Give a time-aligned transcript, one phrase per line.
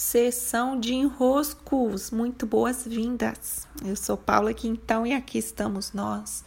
[0.00, 2.10] sessão de enroscos.
[2.10, 3.68] Muito boas-vindas.
[3.84, 6.42] Eu sou Paula Quintão e aqui estamos nós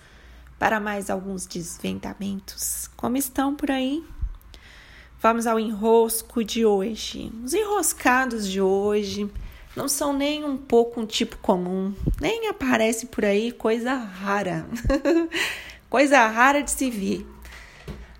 [0.57, 2.89] para mais alguns desvendamentos.
[2.97, 4.03] Como estão por aí?
[5.21, 7.31] Vamos ao enrosco de hoje.
[7.43, 9.29] Os enroscados de hoje
[9.75, 14.65] não são nem um pouco um tipo comum, nem aparece por aí coisa rara.
[15.91, 17.23] coisa rara de se ver.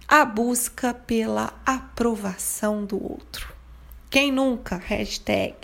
[0.08, 3.53] A busca pela aprovação do outro.
[4.14, 4.76] Quem nunca?
[4.76, 5.56] Hashtag.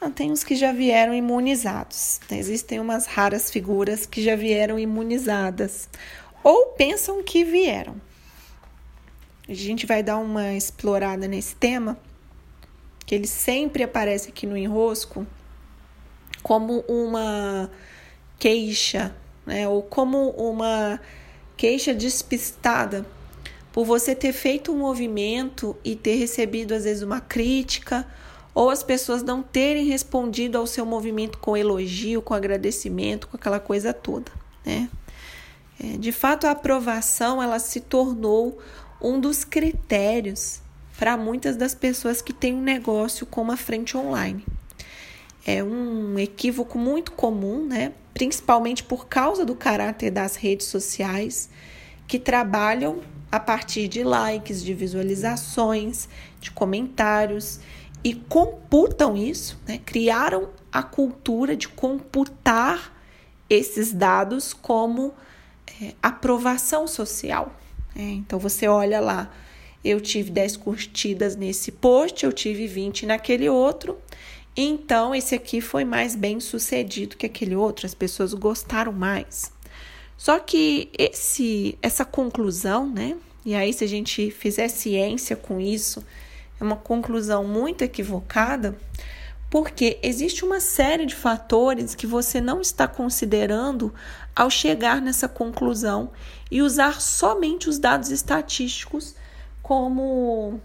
[0.00, 2.20] Não, tem uns que já vieram imunizados.
[2.28, 5.88] Existem umas raras figuras que já vieram imunizadas
[6.42, 8.00] ou pensam que vieram.
[9.48, 11.96] A gente vai dar uma explorada nesse tema,
[13.06, 15.24] que ele sempre aparece aqui no enrosco
[16.42, 17.70] como uma
[18.40, 19.14] queixa,
[19.46, 19.68] né?
[19.68, 21.00] Ou como uma
[21.56, 23.06] queixa despistada
[23.76, 28.06] por você ter feito um movimento e ter recebido às vezes uma crítica,
[28.54, 33.60] ou as pessoas não terem respondido ao seu movimento com elogio, com agradecimento, com aquela
[33.60, 34.32] coisa toda,
[34.64, 34.88] né?
[35.78, 38.58] É, de fato, a aprovação ela se tornou
[38.98, 40.62] um dos critérios
[40.98, 44.42] para muitas das pessoas que têm um negócio com uma frente online.
[45.46, 47.92] É um equívoco muito comum, né?
[48.14, 51.50] principalmente por causa do caráter das redes sociais,
[52.08, 56.08] que trabalham a partir de likes, de visualizações,
[56.40, 57.60] de comentários
[58.04, 59.80] e computam isso, né?
[59.84, 62.94] criaram a cultura de computar
[63.48, 65.12] esses dados como
[65.80, 67.52] é, aprovação social.
[67.94, 68.12] Né?
[68.12, 69.32] Então você olha lá,
[69.84, 73.98] eu tive 10 curtidas nesse post, eu tive 20 naquele outro.
[74.56, 79.52] Então esse aqui foi mais bem sucedido que aquele outro, as pessoas gostaram mais.
[80.16, 83.16] Só que esse, essa conclusão, né?
[83.44, 86.02] E aí, se a gente fizer ciência com isso,
[86.60, 88.76] é uma conclusão muito equivocada,
[89.50, 93.94] porque existe uma série de fatores que você não está considerando
[94.34, 96.10] ao chegar nessa conclusão
[96.50, 99.14] e usar somente os dados estatísticos
[99.62, 100.60] como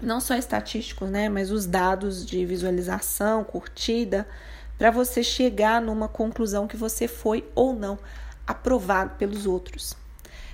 [0.00, 4.28] não só estatísticos, né, mas os dados de visualização, curtida,
[4.76, 7.98] para você chegar numa conclusão que você foi ou não
[8.46, 9.96] aprovado pelos outros.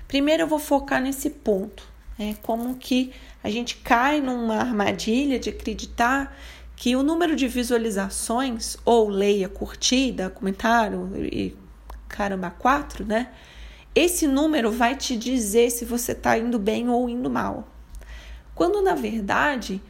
[0.09, 1.87] Primeiro eu vou focar nesse ponto,
[2.19, 2.37] né?
[2.43, 6.37] como que a gente cai numa armadilha de acreditar
[6.77, 11.57] que o número de visualizações, ou leia, curtida, comentário e
[12.09, 13.29] caramba, quatro, né?
[13.95, 17.69] Esse número vai te dizer se você está indo bem ou indo mal.
[18.55, 19.81] Quando na verdade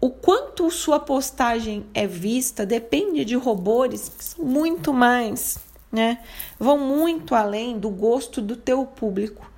[0.00, 5.58] o quanto sua postagem é vista depende de robôs que são muito mais
[5.90, 6.18] né?
[6.58, 9.50] Vão muito além do gosto do teu público.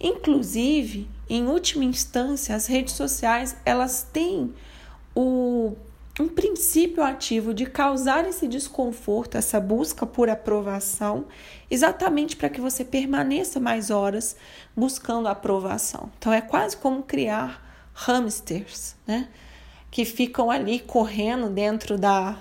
[0.00, 4.54] Inclusive, em última instância, as redes sociais, elas têm
[5.14, 5.76] o
[6.20, 11.26] um princípio ativo de causar esse desconforto, essa busca por aprovação,
[11.70, 14.36] exatamente para que você permaneça mais horas
[14.76, 16.10] buscando aprovação.
[16.18, 17.64] Então é quase como criar
[17.94, 19.28] hamsters, né?
[19.90, 22.36] Que ficam ali correndo dentro da,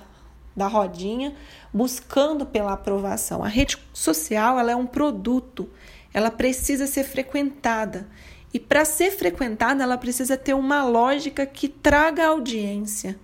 [0.58, 1.36] da rodinha,
[1.72, 3.44] buscando pela aprovação.
[3.44, 5.70] A rede social ela é um produto,
[6.12, 8.10] ela precisa ser frequentada.
[8.52, 13.20] E para ser frequentada, ela precisa ter uma lógica que traga audiência.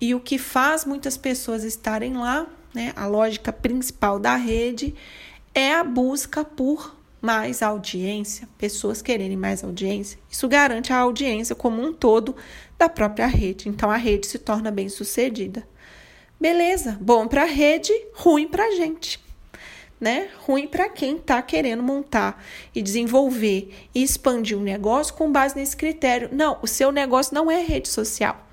[0.00, 4.94] E o que faz muitas pessoas estarem lá, né, a lógica principal da rede,
[5.54, 10.18] é a busca por mais audiência, pessoas quererem mais audiência.
[10.30, 12.36] Isso garante a audiência como um todo
[12.78, 13.68] da própria rede.
[13.68, 15.66] Então a rede se torna bem sucedida.
[16.40, 19.22] Beleza, bom para a rede, ruim para a gente.
[20.00, 20.28] Né?
[20.40, 25.76] Ruim para quem está querendo montar e desenvolver e expandir um negócio com base nesse
[25.76, 26.28] critério.
[26.32, 28.46] Não, o seu negócio não é rede social.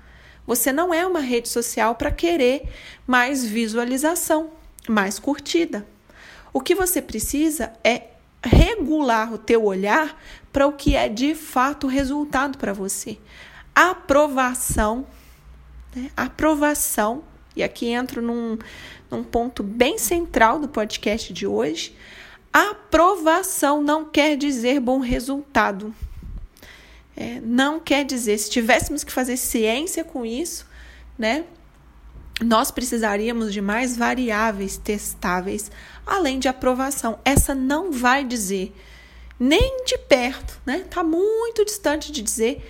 [0.46, 2.68] Você não é uma rede social para querer
[3.06, 4.50] mais visualização,
[4.88, 5.86] mais curtida.
[6.52, 8.08] O que você precisa é
[8.42, 10.20] regular o teu olhar
[10.52, 13.18] para o que é de fato resultado para você.
[13.74, 15.06] Aprovação,
[15.94, 16.10] né?
[16.16, 17.24] aprovação
[17.54, 18.58] e aqui entro num,
[19.10, 21.94] num ponto bem central do podcast de hoje.
[22.52, 25.94] Aprovação não quer dizer bom resultado.
[27.16, 30.66] É, não quer dizer, se tivéssemos que fazer ciência com isso,
[31.18, 31.44] né?
[32.40, 35.70] Nós precisaríamos de mais variáveis testáveis,
[36.06, 37.18] além de aprovação.
[37.24, 38.74] Essa não vai dizer
[39.38, 40.84] nem de perto, né?
[40.88, 42.64] Tá muito distante de dizer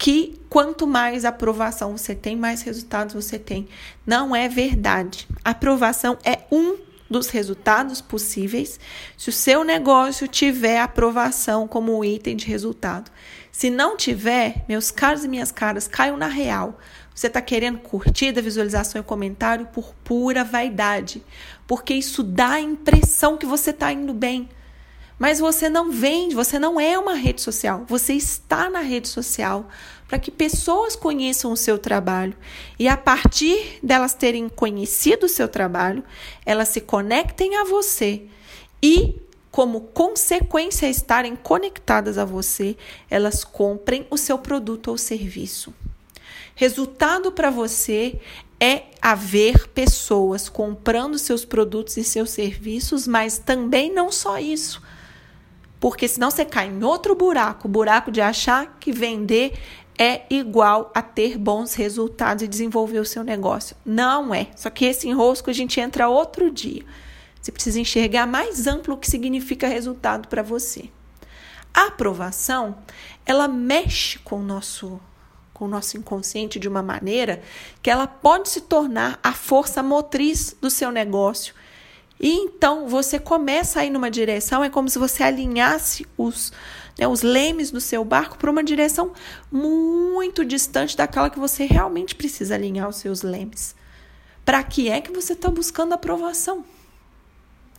[0.00, 3.68] que quanto mais aprovação você tem, mais resultados você tem.
[4.06, 5.28] Não é verdade.
[5.44, 6.78] Aprovação é um
[7.10, 8.80] dos resultados possíveis
[9.14, 13.10] se o seu negócio tiver aprovação como item de resultado.
[13.52, 16.78] Se não tiver, meus caros e minhas caras, caiam na real.
[17.14, 21.22] Você está querendo curtida, visualização e comentário por pura vaidade,
[21.66, 24.48] porque isso dá a impressão que você está indo bem.
[25.20, 29.68] Mas você não vende, você não é uma rede social, você está na rede social
[30.08, 32.34] para que pessoas conheçam o seu trabalho.
[32.78, 36.02] E a partir delas terem conhecido o seu trabalho,
[36.46, 38.22] elas se conectem a você.
[38.82, 39.20] E
[39.50, 42.74] como consequência estarem conectadas a você,
[43.10, 45.74] elas comprem o seu produto ou serviço.
[46.54, 48.18] Resultado para você
[48.58, 54.80] é haver pessoas comprando seus produtos e seus serviços, mas também não só isso
[55.80, 59.58] porque senão você cai em outro buraco, buraco de achar que vender
[59.98, 63.76] é igual a ter bons resultados e desenvolver o seu negócio.
[63.84, 64.48] Não é.
[64.56, 66.84] Só que esse enrosco a gente entra outro dia.
[67.40, 70.90] Você precisa enxergar mais amplo o que significa resultado para você.
[71.72, 72.78] A aprovação,
[73.24, 75.00] ela mexe com o nosso
[75.52, 77.42] com o nosso inconsciente de uma maneira
[77.82, 81.54] que ela pode se tornar a força motriz do seu negócio
[82.20, 86.52] e então você começa a ir numa direção, é como se você alinhasse os,
[86.98, 89.12] né, os lemes do seu barco para uma direção
[89.50, 93.74] muito distante daquela que você realmente precisa alinhar os seus lemes.
[94.44, 96.62] Para que é que você está buscando aprovação?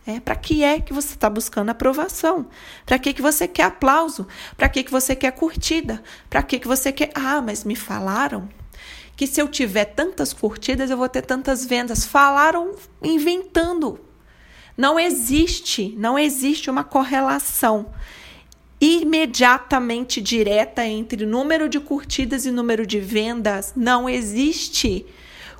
[0.07, 2.47] É, para que é que você está buscando aprovação?
[2.83, 4.27] Para que, que você quer aplauso?
[4.57, 6.01] Para que, que você quer curtida?
[6.27, 7.11] Para que, que você quer.
[7.13, 8.49] Ah, mas me falaram
[9.15, 12.03] que se eu tiver tantas curtidas eu vou ter tantas vendas.
[12.03, 12.73] Falaram
[13.03, 13.99] inventando.
[14.77, 17.87] Não existe, não existe uma correlação
[18.81, 23.73] imediatamente direta entre número de curtidas e número de vendas.
[23.75, 25.05] Não existe.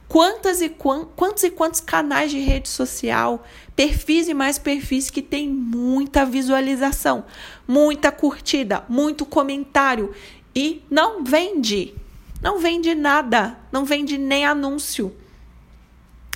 [0.07, 5.47] Quantas e quantos e quantos canais de rede social, perfis e mais perfis que tem
[5.47, 7.23] muita visualização,
[7.65, 10.13] muita curtida, muito comentário
[10.53, 11.93] e não vende.
[12.41, 15.15] Não vende nada, não vende nem anúncio.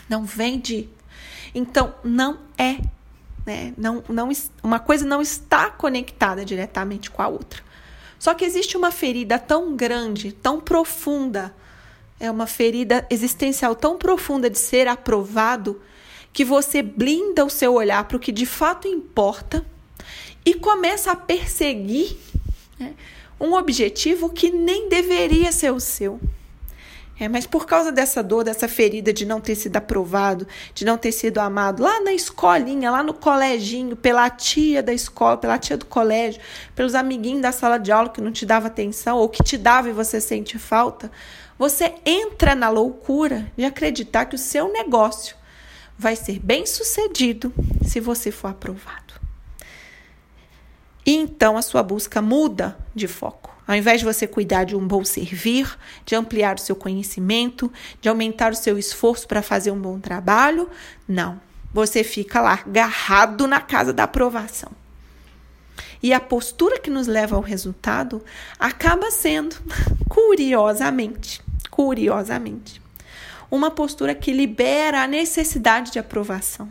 [0.07, 0.87] Não vende
[1.55, 2.77] então, não é.
[3.45, 3.73] Né?
[3.77, 4.29] Não, não,
[4.61, 7.63] uma coisa não está conectada diretamente com a outra.
[8.19, 11.55] Só que existe uma ferida tão grande, tão profunda,
[12.19, 15.81] é uma ferida existencial tão profunda de ser aprovado,
[16.33, 19.65] que você blinda o seu olhar para o que de fato importa
[20.45, 22.17] e começa a perseguir
[22.77, 22.93] né,
[23.39, 26.19] um objetivo que nem deveria ser o seu.
[27.17, 30.97] É, mas por causa dessa dor, dessa ferida de não ter sido aprovado, de não
[30.97, 35.77] ter sido amado, lá na escolinha, lá no coleginho, pela tia da escola, pela tia
[35.77, 36.41] do colégio,
[36.75, 39.89] pelos amiguinhos da sala de aula que não te dava atenção ou que te dava
[39.89, 41.09] e você sente falta,
[41.57, 45.37] você entra na loucura de acreditar que o seu negócio
[45.97, 47.53] vai ser bem sucedido
[47.85, 49.24] se você for aprovado.
[51.05, 53.55] E então a sua busca muda de foco.
[53.67, 58.09] Ao invés de você cuidar de um bom servir, de ampliar o seu conhecimento, de
[58.09, 60.69] aumentar o seu esforço para fazer um bom trabalho,
[61.07, 61.39] não.
[61.73, 64.71] Você fica lá agarrado na casa da aprovação.
[66.01, 68.23] E a postura que nos leva ao resultado
[68.59, 69.55] acaba sendo,
[70.07, 71.41] curiosamente,
[71.71, 72.81] curiosamente,
[73.49, 76.69] uma postura que libera a necessidade de aprovação.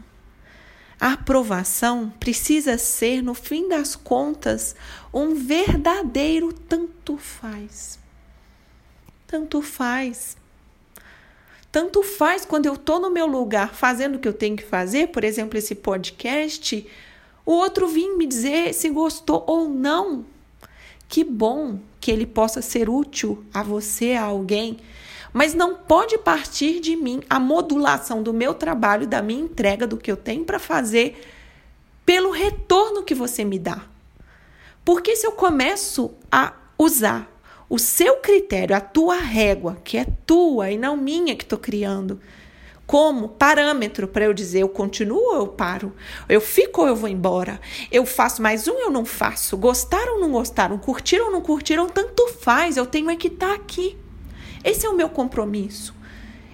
[1.04, 4.74] A aprovação precisa ser, no fim das contas,
[5.12, 7.98] um verdadeiro tanto faz.
[9.26, 10.34] Tanto faz.
[11.70, 15.08] Tanto faz quando eu estou no meu lugar fazendo o que eu tenho que fazer,
[15.08, 16.86] por exemplo, esse podcast,
[17.44, 20.24] o outro vir me dizer se gostou ou não.
[21.06, 24.78] Que bom que ele possa ser útil a você, a alguém
[25.34, 29.96] mas não pode partir de mim a modulação do meu trabalho, da minha entrega, do
[29.96, 31.20] que eu tenho para fazer,
[32.06, 33.82] pelo retorno que você me dá.
[34.84, 37.28] Porque se eu começo a usar
[37.68, 42.20] o seu critério, a tua régua, que é tua e não minha que estou criando,
[42.86, 45.92] como parâmetro para eu dizer eu continuo ou eu paro,
[46.28, 47.60] eu fico ou eu vou embora,
[47.90, 51.40] eu faço mais um ou eu não faço, gostaram ou não gostaram, curtiram ou não
[51.40, 54.03] curtiram, tanto faz, eu tenho é que estar tá aqui.
[54.64, 55.94] Esse é o meu compromisso.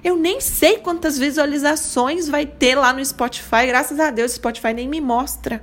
[0.02, 3.66] Eu nem sei quantas visualizações vai ter lá no Spotify.
[3.66, 5.62] Graças a Deus, o Spotify nem me mostra.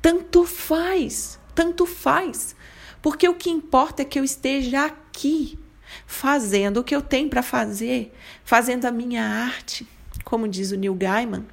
[0.00, 2.54] Tanto faz, tanto faz.
[3.02, 5.58] Porque o que importa é que eu esteja aqui,
[6.06, 8.14] fazendo o que eu tenho para fazer,
[8.44, 9.86] fazendo a minha arte,
[10.24, 11.44] como diz o Neil Gaiman.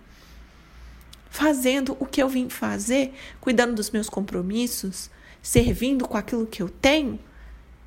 [1.29, 5.09] Fazendo o que eu vim fazer, cuidando dos meus compromissos,
[5.41, 7.17] servindo com aquilo que eu tenho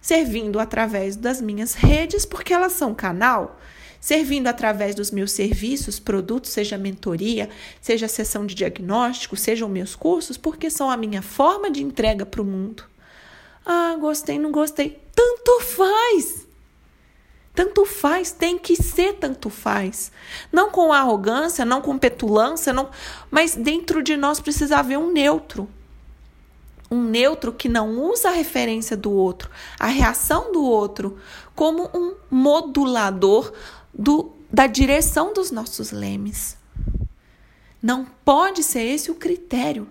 [0.05, 3.59] servindo através das minhas redes, porque elas são canal,
[3.99, 7.49] servindo através dos meus serviços, produtos, seja mentoria,
[7.81, 12.43] seja sessão de diagnóstico, sejam meus cursos, porque são a minha forma de entrega para
[12.43, 12.85] o mundo.
[13.65, 15.01] Ah, gostei, não gostei.
[15.17, 16.47] Tanto faz.
[17.55, 20.13] Tanto faz, tem que ser tanto faz.
[20.53, 22.91] Não com arrogância, não com petulância, não,
[23.31, 25.67] mas dentro de nós precisa haver um neutro.
[26.95, 31.19] Um neutro que não usa a referência do outro, a reação do outro,
[31.55, 33.53] como um modulador
[33.93, 36.57] do, da direção dos nossos lemes.
[37.83, 39.91] Não pode ser esse o critério,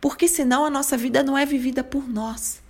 [0.00, 2.60] porque senão a nossa vida não é vivida por nós.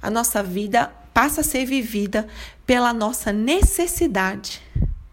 [0.00, 2.26] A nossa vida passa a ser vivida
[2.64, 4.62] pela nossa necessidade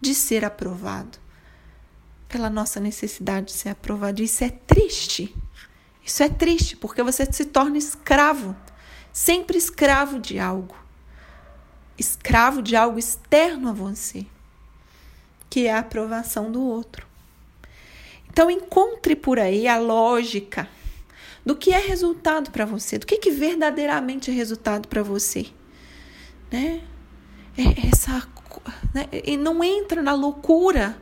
[0.00, 1.18] de ser aprovado.
[2.28, 4.22] Pela nossa necessidade de ser aprovado.
[4.22, 5.34] Isso é triste.
[6.06, 8.56] Isso é triste, porque você se torna escravo,
[9.12, 10.74] sempre escravo de algo.
[11.98, 14.24] Escravo de algo externo a você,
[15.50, 17.06] que é a aprovação do outro.
[18.30, 20.68] Então encontre por aí a lógica
[21.44, 25.46] do que é resultado para você, do que, que verdadeiramente é resultado para você
[26.50, 26.82] né?
[27.56, 28.28] É essa,
[28.92, 29.08] né?
[29.12, 30.96] E não entra na loucura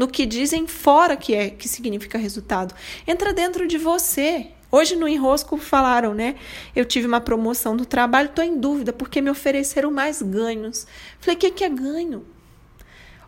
[0.00, 2.74] no que dizem fora que é que significa resultado.
[3.06, 4.46] Entra dentro de você.
[4.72, 6.36] Hoje no enrosco falaram, né?
[6.74, 10.86] Eu tive uma promoção do trabalho, estou em dúvida porque me ofereceram mais ganhos.
[11.18, 12.24] Falei, o que, que é ganho?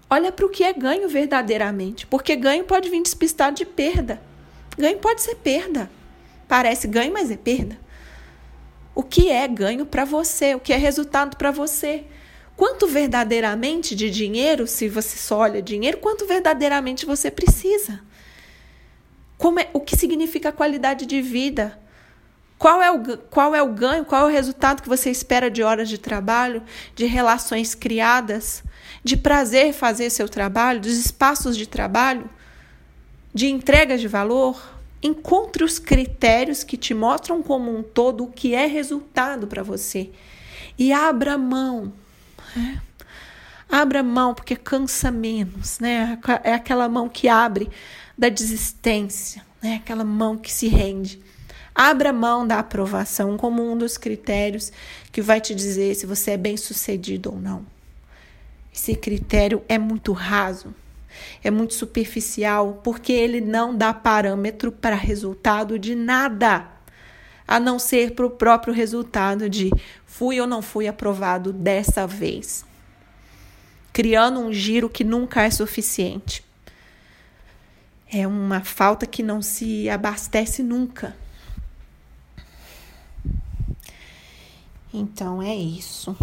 [0.09, 4.23] Olha para o que é ganho verdadeiramente, porque ganho pode vir despistado de perda.
[4.79, 5.91] Ganho pode ser perda.
[6.49, 7.79] Parece ganho, mas é perda
[8.95, 12.05] o que é ganho para você, o que é resultado para você.
[12.63, 17.99] Quanto verdadeiramente de dinheiro, se você só olha dinheiro, quanto verdadeiramente você precisa?
[19.37, 21.77] Como é, o que significa qualidade de vida?
[22.57, 25.61] Qual é, o, qual é o ganho, qual é o resultado que você espera de
[25.61, 26.63] horas de trabalho,
[26.95, 28.63] de relações criadas,
[29.03, 32.31] de prazer fazer seu trabalho, dos espaços de trabalho,
[33.35, 34.79] de entrega de valor?
[35.03, 40.11] Encontre os critérios que te mostram como um todo o que é resultado para você.
[40.79, 41.93] E abra mão.
[42.55, 42.81] Né?
[43.71, 46.19] Abra mão, porque cansa menos, né?
[46.45, 47.71] É aquela mão que abre
[48.17, 49.77] da desistência, né?
[49.77, 51.21] Aquela mão que se rende.
[51.75, 54.71] Abra mão da aprovação como um dos critérios
[55.11, 57.65] que vai te dizer se você é bem sucedido ou não.
[58.75, 60.75] Esse critério é muito raso
[61.43, 66.67] é muito superficial, porque ele não dá parâmetro para resultado de nada,
[67.47, 69.71] a não ser para o próprio resultado de
[70.07, 72.65] fui ou não fui aprovado dessa vez,
[73.93, 76.45] criando um giro que nunca é suficiente.
[78.13, 81.17] É uma falta que não se abastece nunca.
[84.93, 86.15] Então é isso.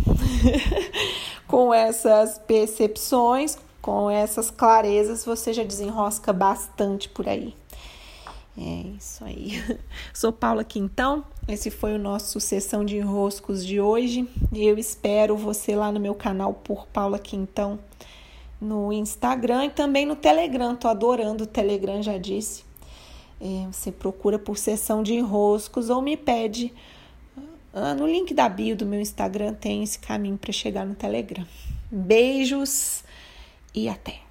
[1.47, 7.55] Com essas percepções, com essas clarezas, você já desenrosca bastante por aí.
[8.61, 9.63] É isso aí.
[10.13, 11.23] Sou Paula Quintão.
[11.47, 14.27] Esse foi o nosso sessão de enroscos de hoje.
[14.53, 17.79] Eu espero você lá no meu canal por Paula Quintão
[18.59, 20.75] no Instagram e também no Telegram.
[20.75, 22.65] Tô adorando o Telegram, já disse.
[23.39, 26.73] É, você procura por sessão de enroscos ou me pede.
[27.73, 31.47] Ah, no link da bio do meu Instagram tem esse caminho para chegar no Telegram.
[31.89, 33.05] Beijos
[33.73, 34.28] e até!